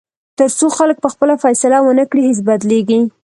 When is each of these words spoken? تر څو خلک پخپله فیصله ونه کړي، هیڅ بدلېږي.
تر 0.39 0.49
څو 0.59 0.67
خلک 0.77 0.97
پخپله 1.05 1.35
فیصله 1.43 1.77
ونه 1.81 2.05
کړي، 2.09 2.21
هیڅ 2.29 2.39
بدلېږي. 2.47 2.99